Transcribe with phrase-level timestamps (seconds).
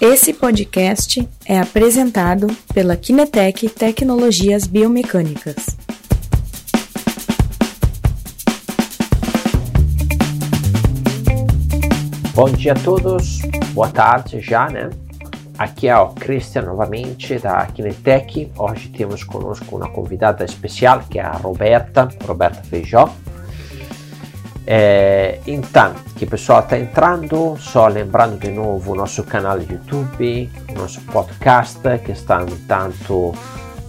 [0.00, 5.56] Esse podcast é apresentado pela Kinetec Tecnologias Biomecânicas.
[12.32, 13.40] Bom dia a todos,
[13.72, 14.88] boa tarde já, né?
[15.58, 18.52] Aqui é o Christian novamente da Kinetec.
[18.56, 23.12] Hoje temos conosco uma convidada especial que é a Roberta, Roberta Feijó.
[24.70, 29.72] É, então, que o pessoal está entrando, só lembrando de novo o nosso canal de
[29.72, 33.32] YouTube, o nosso podcast que está tanto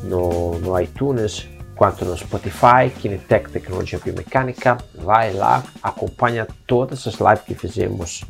[0.03, 4.77] no, no iTunes quanto no Spotify, Kinetec Tecnologia Biomecânica.
[4.95, 8.23] Vai lá, acompanha todas as lives que fizemos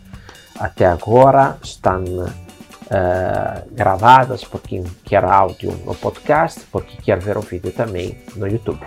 [0.59, 7.37] até agora, estão uh, gravadas por quem quer áudio no podcast, por quem quer ver
[7.37, 8.83] o vídeo também no YouTube.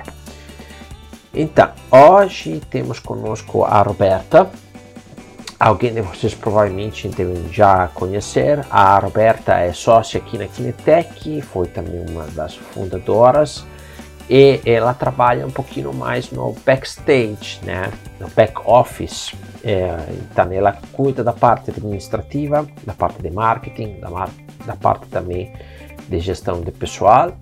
[1.34, 4.50] Então, hoje temos conosco a Roberta.
[5.58, 8.64] Alguém de vocês provavelmente devem já conhecer.
[8.70, 13.64] A Roberta é sócia aqui na Kinetec, foi também uma das fundadoras
[14.28, 17.90] e ela trabalha um pouquinho mais no backstage, né?
[18.20, 19.32] no back office.
[19.64, 24.28] É, então, ela cuida da parte administrativa, da parte de marketing, da,
[24.66, 25.50] da parte também
[26.08, 27.32] de gestão de pessoal.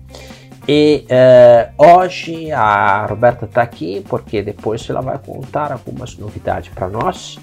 [0.67, 6.87] E uh, hoje a Roberta está aqui porque depois ela vai contar algumas novidades para
[6.87, 7.39] nós.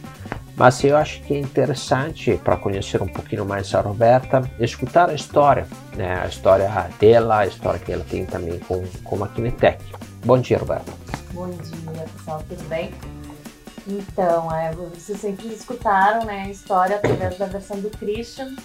[0.56, 5.14] Mas eu acho que é interessante para conhecer um pouquinho mais a Roberta, escutar a
[5.14, 6.20] história, né?
[6.20, 9.80] a história dela, a história que ela tem também com, com a Kinetec.
[10.24, 10.92] Bom dia, Roberta.
[11.32, 12.92] Bom dia, pessoal, tudo bem?
[13.86, 18.56] Então, é, vocês sempre escutaram né, a história através da versão do Christian,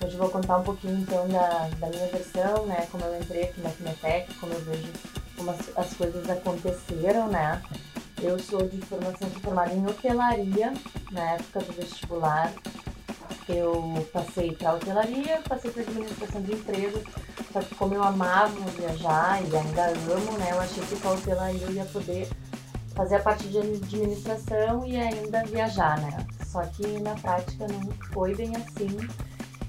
[0.00, 2.86] Hoje eu vou contar um pouquinho então da, da minha versão, né?
[2.90, 4.92] Como eu entrei aqui na Kinetec, como eu vejo
[5.36, 7.60] como as, as coisas aconteceram, né?
[8.22, 10.72] Eu sou de formação formada em hotelaria,
[11.10, 12.52] na época do vestibular.
[13.48, 17.02] Eu passei para hotelaria, passei para administração de empresas,
[17.52, 20.52] só que como eu amava viajar e ainda amo, né?
[20.52, 22.28] Eu achei que com a hotelaria eu ia poder
[22.94, 26.24] fazer a parte de administração e ainda viajar, né?
[26.46, 27.80] Só que na prática não
[28.12, 28.96] foi bem assim.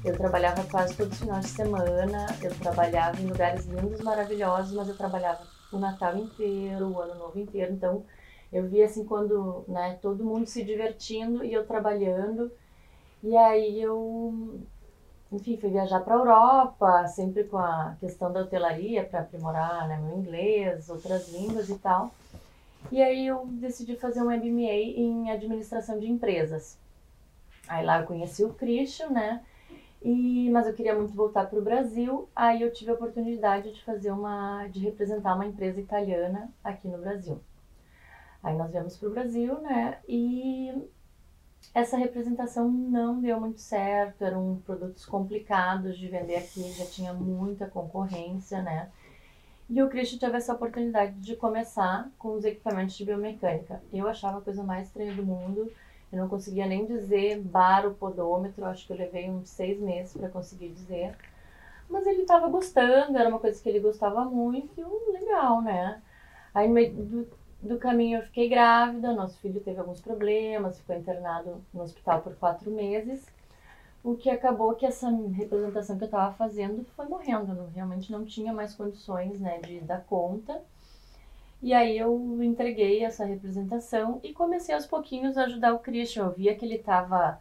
[0.04, 4.88] Eu trabalhava quase todos os finais de semana, eu trabalhava em lugares lindos, maravilhosos, mas
[4.88, 7.74] eu trabalhava o Natal inteiro, o Ano Novo inteiro.
[7.74, 8.06] Então,
[8.52, 12.50] eu via assim quando, né, todo mundo se divertindo e eu trabalhando.
[13.22, 14.62] E aí eu,
[15.34, 19.98] enfim, fui viajar para a Europa, sempre com a questão da hotelaria para aprimorar, né,
[19.98, 22.12] meu inglês, outras línguas e tal.
[22.90, 26.78] E aí eu decidi fazer um MBA em administração de empresas.
[27.68, 29.44] Aí lá eu conheci o Christian, né?
[30.02, 33.84] E, mas eu queria muito voltar para o Brasil, aí eu tive a oportunidade de
[33.84, 37.42] fazer uma, de representar uma empresa italiana aqui no Brasil.
[38.42, 40.00] Aí nós viemos para o Brasil, né?
[40.08, 40.74] E
[41.74, 47.68] essa representação não deu muito certo, eram produtos complicados de vender aqui, já tinha muita
[47.68, 48.90] concorrência, né?
[49.70, 53.84] E o Christian teve essa oportunidade de começar com os equipamentos de biomecânica.
[53.94, 55.72] Eu achava a coisa mais estranha do mundo
[56.12, 60.14] eu não conseguia nem dizer bar o podômetro, acho que eu levei uns seis meses
[60.14, 61.16] para conseguir dizer.
[61.90, 64.82] Mas ele estava gostando, era uma coisa que ele gostava muito,
[65.12, 66.02] legal, né?
[66.54, 67.28] Aí no meio do,
[67.62, 72.36] do caminho eu fiquei grávida, nosso filho teve alguns problemas, ficou internado no hospital por
[72.36, 73.26] quatro meses.
[74.04, 78.54] O que acabou que essa representação que eu estava fazendo foi morrendo, realmente não tinha
[78.54, 80.62] mais condições né, de dar conta.
[81.62, 86.26] E aí eu entreguei essa representação e comecei aos pouquinhos a ajudar o Christian.
[86.26, 87.40] Eu via que ele estava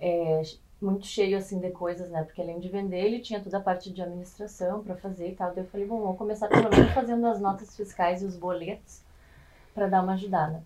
[0.00, 0.42] é,
[0.80, 2.24] muito cheio assim de coisas, né?
[2.24, 5.54] Porque além de vender, ele tinha toda a parte de administração para fazer e tal.
[5.54, 9.02] Daí eu falei, bom, vamos começar pelo menos fazendo as notas fiscais e os boletos
[9.74, 10.62] para dar uma ajudada.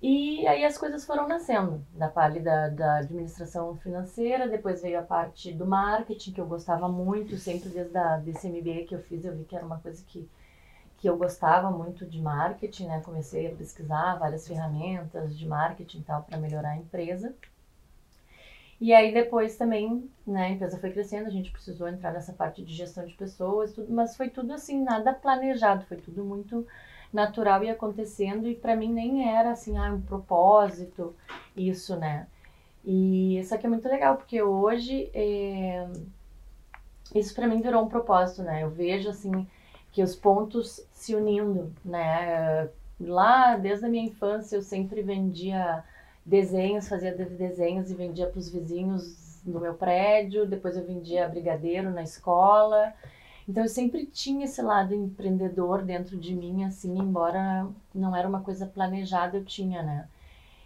[0.00, 5.02] E aí as coisas foram nascendo, da parte da, da administração financeira, depois veio a
[5.02, 9.24] parte do marketing, que eu gostava muito, sempre desde a, desse MBA que eu fiz,
[9.24, 10.28] eu vi que era uma coisa que
[11.02, 13.02] que eu gostava muito de marketing, né?
[13.04, 17.34] Comecei a pesquisar várias ferramentas de marketing e tal para melhorar a empresa.
[18.80, 22.62] E aí depois também, né, a empresa foi crescendo, a gente precisou entrar nessa parte
[22.62, 26.64] de gestão de pessoas, tudo, mas foi tudo assim, nada planejado, foi tudo muito
[27.12, 31.16] natural e acontecendo e para mim nem era assim, ah, um propósito
[31.56, 32.28] isso, né?
[32.84, 35.84] E isso aqui é muito legal porque hoje é...
[37.12, 38.62] isso para mim virou um propósito, né?
[38.62, 39.48] Eu vejo assim
[39.92, 42.68] que os pontos se unindo, né?
[42.98, 45.84] Lá, desde a minha infância, eu sempre vendia
[46.24, 51.90] desenhos, fazia desenhos e vendia para os vizinhos no meu prédio, depois eu vendia brigadeiro
[51.90, 52.92] na escola.
[53.48, 58.40] Então eu sempre tinha esse lado empreendedor dentro de mim, assim, embora não era uma
[58.40, 60.08] coisa planejada, eu tinha, né?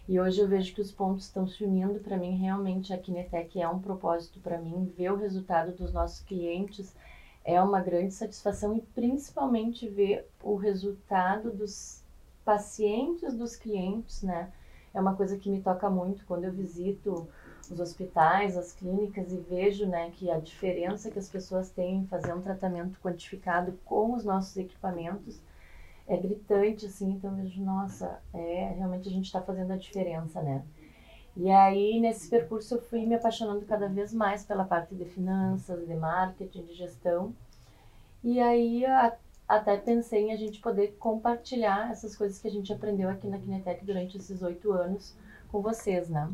[0.07, 2.37] E hoje eu vejo que os pontos estão se unindo para mim.
[2.37, 4.89] Realmente a Kinetec é um propósito para mim.
[4.97, 6.95] Ver o resultado dos nossos clientes
[7.47, 12.03] é uma grande satisfação e principalmente ver o resultado dos
[12.43, 14.51] pacientes dos clientes, né?
[14.93, 17.25] É uma coisa que me toca muito quando eu visito
[17.71, 22.07] os hospitais, as clínicas e vejo, né, que a diferença que as pessoas têm em
[22.07, 25.41] fazer um tratamento quantificado com os nossos equipamentos
[26.05, 30.63] é gritante, assim, então vejo, nossa, é, realmente a gente está fazendo a diferença, né?
[31.39, 35.87] E aí, nesse percurso, eu fui me apaixonando cada vez mais pela parte de finanças,
[35.87, 37.31] de marketing, de gestão.
[38.23, 39.13] E aí, a,
[39.47, 43.37] até pensei em a gente poder compartilhar essas coisas que a gente aprendeu aqui na
[43.37, 45.15] Kinetec durante esses oito anos
[45.51, 46.27] com vocês, né?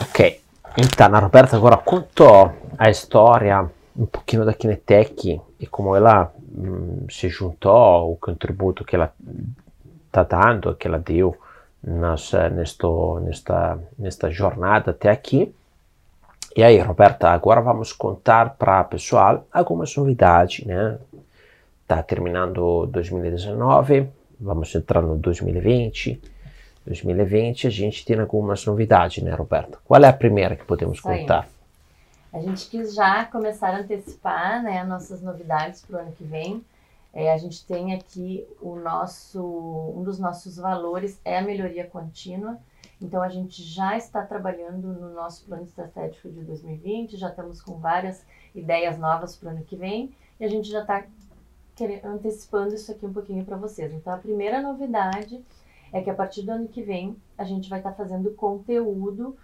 [0.00, 0.40] Ok,
[0.76, 7.06] então a Roberta agora contou a história um pouquinho da Kinetec e como ela hum,
[7.10, 9.12] se juntou, o contributo que ela
[10.06, 11.36] está dando, que ela deu
[11.82, 15.54] nesto, nesta, nesta jornada até aqui.
[16.56, 20.98] E aí, Roberta, agora vamos contar para o pessoal algumas novidades, né?
[21.82, 24.08] Está terminando 2019,
[24.40, 26.20] vamos entrar no 2020.
[26.84, 29.78] 2020 a gente tem algumas novidades, né, Roberta?
[29.84, 31.48] Qual é a primeira que podemos contar?
[32.32, 36.62] A gente quis já começar a antecipar né, nossas novidades para o ano que vem.
[37.12, 39.42] É, a gente tem aqui o nosso,
[39.96, 42.58] um dos nossos valores é a melhoria contínua.
[43.00, 47.78] Então a gente já está trabalhando no nosso plano estratégico de 2020, já estamos com
[47.78, 48.24] várias
[48.54, 51.06] ideias novas para o ano que vem e a gente já está
[52.04, 53.92] antecipando isso aqui um pouquinho para vocês.
[53.92, 55.42] Então a primeira novidade
[55.92, 59.36] é que a partir do ano que vem a gente vai estar tá fazendo conteúdo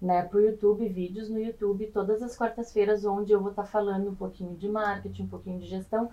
[0.00, 3.68] né, para o YouTube, vídeos no YouTube todas as quartas-feiras, onde eu vou estar tá
[3.68, 6.10] falando um pouquinho de marketing, um pouquinho de gestão,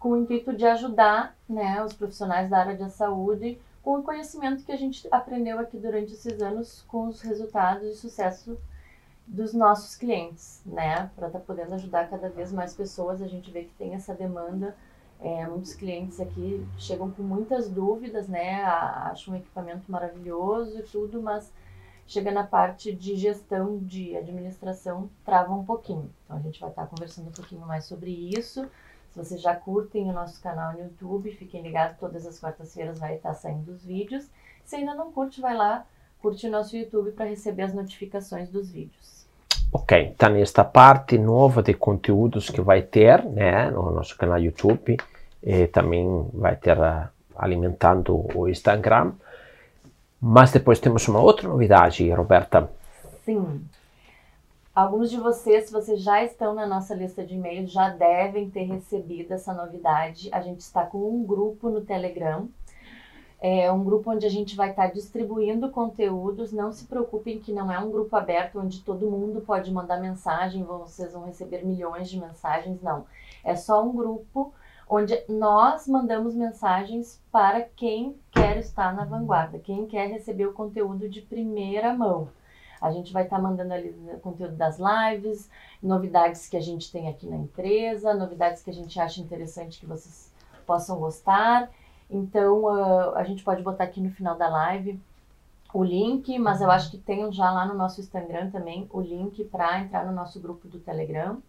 [0.00, 4.64] com o intuito de ajudar né, os profissionais da área da saúde com o conhecimento
[4.64, 8.58] que a gente aprendeu aqui durante esses anos com os resultados e sucesso
[9.26, 11.10] dos nossos clientes, né?
[11.14, 13.22] Para estar tá podendo ajudar cada vez mais pessoas.
[13.22, 14.76] A gente vê que tem essa demanda.
[15.20, 18.62] É, muitos clientes aqui chegam com muitas dúvidas, né?
[18.64, 21.52] Acham um equipamento maravilhoso e tudo, mas
[22.06, 26.10] chega na parte de gestão, de administração, trava um pouquinho.
[26.24, 28.68] Então a gente vai estar conversando um pouquinho mais sobre isso.
[29.12, 33.16] Se vocês já curtem o nosso canal no YouTube, fiquem ligados, todas as quartas-feiras vai
[33.16, 34.28] estar saindo os vídeos.
[34.64, 35.84] Se ainda não curte, vai lá,
[36.22, 39.26] curte o nosso YouTube para receber as notificações dos vídeos.
[39.72, 44.96] Ok, então nesta parte nova de conteúdos que vai ter né, no nosso canal YouTube,
[45.42, 49.12] e também vai ter uh, alimentando o Instagram.
[50.20, 52.70] Mas depois temos uma outra novidade, Roberta.
[53.24, 53.64] Sim.
[54.72, 58.62] Alguns de vocês, se vocês já estão na nossa lista de e-mails, já devem ter
[58.62, 60.28] recebido essa novidade.
[60.32, 62.48] A gente está com um grupo no Telegram.
[63.40, 66.52] É um grupo onde a gente vai estar distribuindo conteúdos.
[66.52, 70.62] Não se preocupem que não é um grupo aberto onde todo mundo pode mandar mensagem,
[70.62, 73.06] vocês vão receber milhões de mensagens, não.
[73.42, 74.54] É só um grupo
[74.88, 81.08] onde nós mandamos mensagens para quem quer estar na vanguarda, quem quer receber o conteúdo
[81.08, 82.28] de primeira mão.
[82.80, 85.50] A gente vai estar tá mandando ali conteúdo das lives,
[85.82, 89.86] novidades que a gente tem aqui na empresa, novidades que a gente acha interessante que
[89.86, 90.32] vocês
[90.66, 91.70] possam gostar.
[92.10, 95.00] Então, uh, a gente pode botar aqui no final da live
[95.72, 99.44] o link, mas eu acho que tem já lá no nosso Instagram também o link
[99.44, 101.40] para entrar no nosso grupo do Telegram.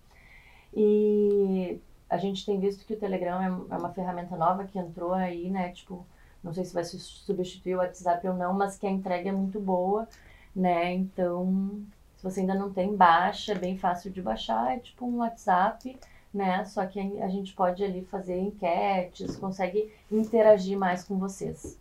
[0.74, 1.80] E
[2.10, 5.50] a gente tem visto que o Telegram é, é uma ferramenta nova que entrou aí,
[5.50, 5.70] né?
[5.72, 6.06] Tipo,
[6.44, 9.60] não sei se vai substituir o WhatsApp ou não, mas que a entrega é muito
[9.60, 10.08] boa,
[10.56, 10.94] né?
[10.94, 11.82] Então,
[12.18, 15.98] se você ainda não tem, baixa, é bem fácil de baixar, é tipo um WhatsApp,
[16.34, 16.64] né?
[16.66, 21.80] Só que a gente pode ali fazer enquetes, consegue interagir mais com vocês.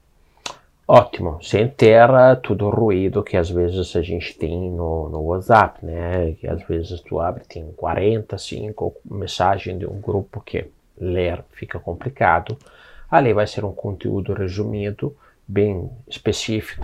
[0.92, 2.08] Ótimo, sem ter
[2.42, 6.32] todo o ruído que às vezes a gente tem no, no WhatsApp, né?
[6.32, 10.66] Que às vezes tu abre, tem 45 mensagens de um grupo que
[10.98, 12.58] ler fica complicado.
[13.08, 16.82] Ali vai ser um conteúdo resumido, bem específico,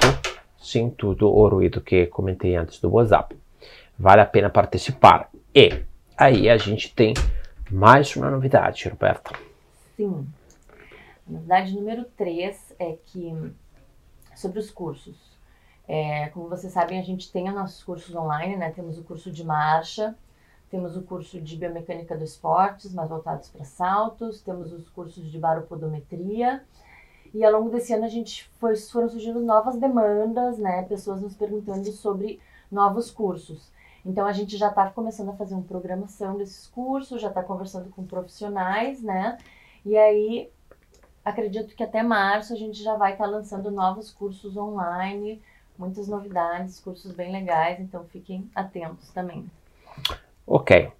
[0.58, 3.36] sem todo o ruído que comentei antes do WhatsApp.
[3.98, 5.30] Vale a pena participar.
[5.54, 5.82] E
[6.16, 7.14] aí a gente tem
[7.70, 9.32] mais uma novidade, Roberta.
[9.96, 10.26] Sim.
[11.28, 13.32] A novidade número 3 é que
[14.34, 15.36] sobre os cursos.
[15.88, 18.70] É, como vocês sabem, a gente tem os nossos cursos online, né?
[18.70, 20.14] Temos o curso de marcha,
[20.70, 25.38] temos o curso de biomecânica dos esportes, mais voltados para saltos, temos os cursos de
[25.38, 26.62] baropodometria.
[27.32, 30.82] E ao longo desse ano a gente foi, foram surgindo novas demandas, né?
[30.82, 32.40] Pessoas nos perguntando sobre
[32.70, 33.70] novos cursos.
[34.04, 37.90] Então a gente já está começando a fazer uma programação desses cursos, já está conversando
[37.90, 39.36] com profissionais, né?
[39.84, 40.50] E aí
[41.24, 45.42] acredito que até março a gente já vai estar tá lançando novos cursos online,
[45.76, 49.50] muitas novidades, cursos bem legais, então fiquem atentos também.
[50.46, 50.92] Ok.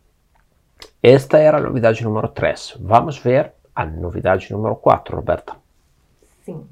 [1.01, 2.79] Esta era a novidade número 3.
[2.81, 5.66] Vamos ver a novidade número 4, Roberta.
[6.47, 6.65] Sim.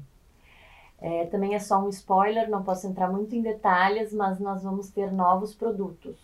[1.01, 4.89] É, também é só um spoiler, não posso entrar muito em detalhes, mas nós vamos
[4.89, 6.15] ter novos produtos.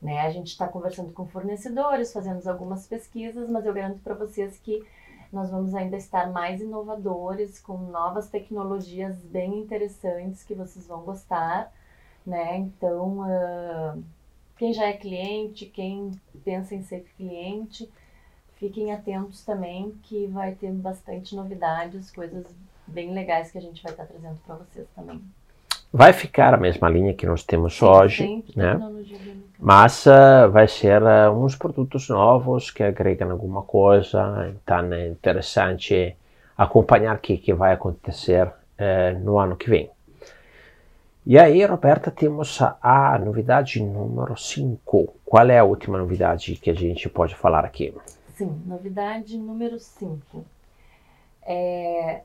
[0.00, 0.20] Né?
[0.20, 4.86] A gente está conversando com fornecedores, fazendo algumas pesquisas, mas eu garanto para vocês que
[5.32, 11.72] nós vamos ainda estar mais inovadores, com novas tecnologias bem interessantes que vocês vão gostar.
[12.24, 12.58] Né?
[12.58, 14.04] Então, uh,
[14.56, 16.12] quem já é cliente, quem
[16.44, 17.90] pensa em ser cliente,
[18.54, 22.46] fiquem atentos também que vai ter bastante novidades, coisas
[22.86, 25.20] bem legais que a gente vai estar trazendo para vocês também.
[25.92, 28.80] Vai ficar a mesma linha que nós temos Sim, hoje, né?
[29.58, 36.16] Mas uh, vai ser uh, uns produtos novos que agregam alguma coisa, então é interessante
[36.58, 39.88] acompanhar o que, que vai acontecer uh, no ano que vem.
[41.26, 45.14] E aí, Roberta, temos a, a novidade número 5.
[45.24, 47.94] Qual é a última novidade que a gente pode falar aqui?
[48.34, 50.44] Sim, novidade número 5.
[51.46, 52.20] É,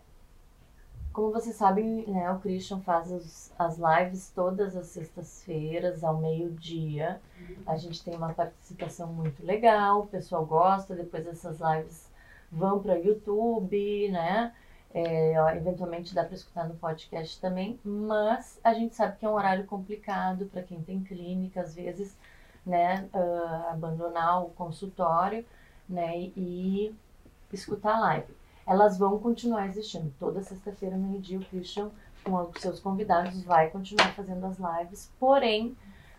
[1.19, 7.19] como vocês sabem, né, o Christian faz os, as lives todas as sextas-feiras, ao meio-dia.
[7.67, 12.09] A gente tem uma participação muito legal, o pessoal gosta, depois essas lives
[12.49, 14.53] vão para o YouTube, né?
[14.93, 19.33] É, eventualmente dá para escutar no podcast também, mas a gente sabe que é um
[19.33, 22.15] horário complicado para quem tem clínica, às vezes,
[22.65, 25.45] né, uh, abandonar o consultório,
[25.87, 26.95] né, e
[27.51, 28.38] escutar a live
[28.69, 30.13] elas vão continuar existindo.
[30.19, 31.89] Toda sexta-feira, meio-dia, o Christian,
[32.23, 35.11] com os seus convidados, vai continuar fazendo as lives.
[35.19, 35.75] Porém,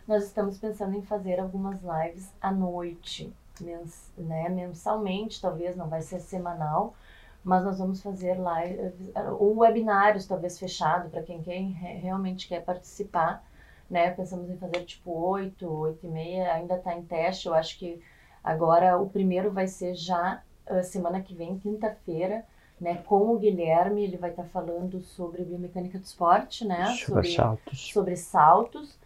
[0.07, 6.03] nós estamos pensando em fazer algumas lives à noite, mens né, mensalmente, talvez, não vai
[6.03, 6.97] ser semanal,
[7.45, 8.95] mas nós vamos fazer lives,
[9.39, 13.45] ou webinários, talvez fechado, para quem, quem realmente quer participar.
[13.89, 14.11] Né?
[14.11, 17.47] Pensamos em fazer tipo 8, 8 e meia, ainda está em teste.
[17.47, 18.03] Eu acho que
[18.43, 20.43] agora o primeiro vai ser já
[20.85, 22.45] semana que vem, quinta-feira,
[22.81, 26.87] né, com o Guilherme, ele vai estar tá falando sobre biomecânica do esporte, né?
[26.97, 27.93] Sobre, sobre saltos.
[27.93, 28.99] Sobre saltos.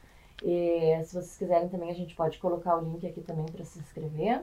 [0.45, 3.79] E, se vocês quiserem também, a gente pode colocar o link aqui também para se
[3.79, 4.43] inscrever.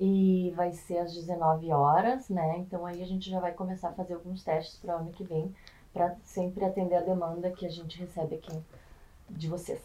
[0.00, 2.58] E vai ser às 19 horas, né?
[2.58, 5.24] Então aí a gente já vai começar a fazer alguns testes para o ano que
[5.24, 5.52] vem,
[5.92, 8.56] para sempre atender a demanda que a gente recebe aqui
[9.28, 9.80] de vocês.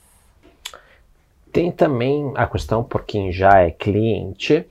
[1.51, 4.67] Tem também a questão por quem já é cliente,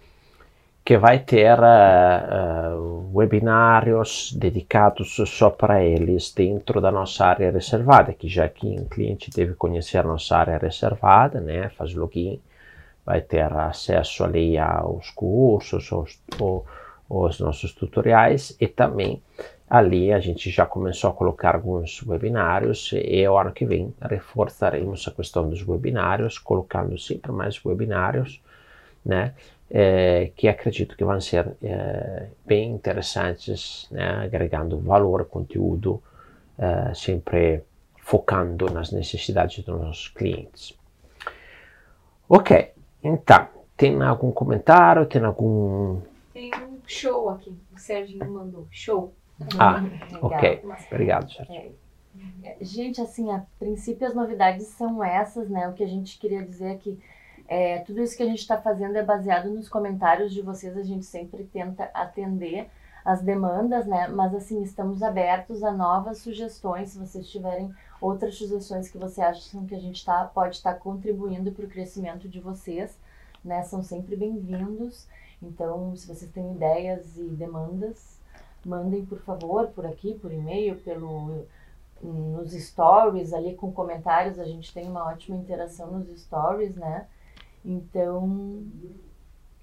[0.85, 8.29] que vai ter uh, webinários dedicados só para eles dentro da nossa área reservada, que
[8.29, 12.41] já que um cliente deve conhecer a nossa área reservada, né, faz login,
[13.07, 16.21] vai ter acesso ali aos cursos, aos,
[17.09, 19.23] aos nossos tutoriais e também
[19.71, 25.07] ali a gente já começou a colocar alguns webinários e o ano que vem reforçaremos
[25.09, 28.43] a questão dos webinários, colocando sempre mais webinários,
[29.05, 29.35] né?
[29.75, 36.03] É, que acredito que vão ser é, bem interessantes, né, agregando valor, conteúdo,
[36.59, 37.63] é, sempre
[37.97, 40.79] focando nas necessidades dos nossos clientes.
[42.29, 45.07] Ok, então, tem algum comentário?
[45.07, 46.03] Tem algum.
[46.35, 48.67] Tem um show aqui, o Serginho mandou.
[48.71, 49.15] Show.
[49.59, 49.83] Ah,
[50.21, 50.63] ok.
[50.91, 51.75] Obrigado, Serginho.
[52.45, 55.67] É, gente, assim, a princípio as novidades são essas, né?
[55.69, 56.99] O que a gente queria dizer é que
[57.53, 60.83] é, tudo isso que a gente está fazendo é baseado nos comentários de vocês, a
[60.83, 62.71] gente sempre tenta atender
[63.05, 64.09] as demandas, né?
[64.09, 69.67] Mas assim, estamos abertos a novas sugestões, se vocês tiverem outras sugestões que vocês acham
[69.67, 72.99] que a gente tá, pode estar tá contribuindo para o crescimento de vocês,
[73.45, 73.63] né?
[73.65, 75.07] São sempre bem-vindos.
[75.43, 78.19] Então, se vocês têm ideias e demandas,
[78.65, 81.45] mandem por favor por aqui, por e-mail, pelo
[82.03, 87.07] nos stories ali com comentários, a gente tem uma ótima interação nos stories, né?
[87.65, 88.63] Então,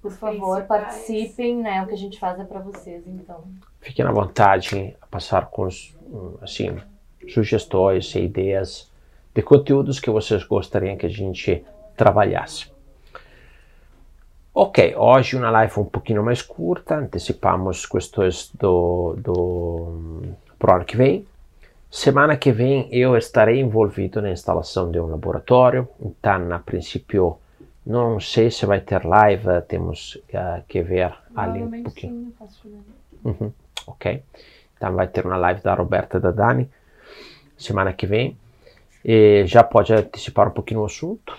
[0.01, 1.83] por favor, participem, né?
[1.83, 3.43] O que a gente faz é para vocês, então.
[3.81, 5.67] Fiquem à vontade a passar com
[6.41, 6.77] assim,
[7.27, 8.89] sugestões e ideias
[9.33, 11.63] de conteúdos que vocês gostariam que a gente
[11.95, 12.71] trabalhasse.
[14.53, 20.21] Ok, hoje uma live um pouquinho mais curta, antecipamos questões do, do
[20.57, 21.25] pro ano que vem.
[21.89, 27.37] Semana que vem eu estarei envolvido na instalação de um laboratório, então, a princípio,
[27.89, 32.31] não sei se vai ter live, temos uh, que ver ali um pouquinho.
[32.61, 32.83] Sim,
[33.23, 33.51] uhum,
[33.87, 34.23] ok.
[34.77, 36.69] Então vai ter uma live da Roberta e da Dani
[37.57, 38.37] semana que vem.
[39.03, 41.35] E já pode antecipar um pouquinho o assunto?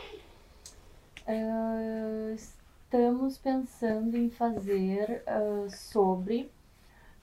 [1.29, 6.51] Uh, estamos pensando em fazer uh, sobre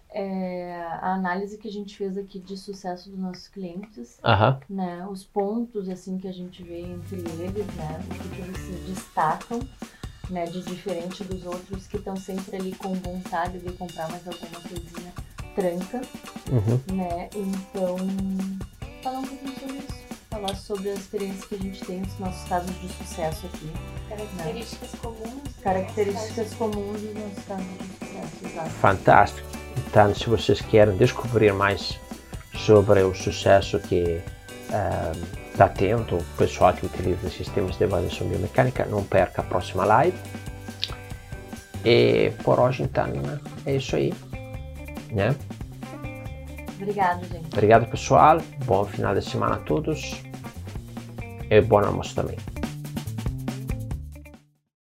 [0.09, 4.59] é a análise que a gente fez aqui de sucesso dos nossos clientes, Aham.
[4.69, 5.05] né?
[5.09, 7.99] Os pontos assim que a gente vê entre eles, né?
[8.09, 9.59] O que, que eles se destacam,
[10.29, 10.45] né?
[10.45, 15.13] De diferente dos outros que estão sempre ali com vontade de comprar mais alguma coisinha
[15.55, 16.01] tranca,
[16.51, 16.95] Uhum.
[16.95, 17.29] né?
[17.35, 17.97] Então,
[19.03, 20.07] falar um pouquinho sobre isso.
[20.29, 23.71] Falar sobre as experiências que a gente tem nos nossos casos de sucesso aqui.
[24.09, 25.55] Características comuns.
[25.63, 28.69] Características comuns dos nossos casos de sucesso, exato.
[28.69, 29.56] Fantástico.
[29.87, 31.97] Então, se vocês querem descobrir mais
[32.53, 34.21] sobre o sucesso que
[35.51, 40.17] está tendo o pessoal que utiliza sistemas de avaliação biomecânica, não perca a próxima live.
[41.85, 43.07] E por hoje, então,
[43.65, 44.13] é isso aí.
[45.09, 45.33] Né?
[46.79, 47.47] Obrigada, gente.
[47.53, 48.39] Obrigado, pessoal.
[48.65, 50.21] Bom final de semana a todos.
[51.49, 52.37] E bom almoço também.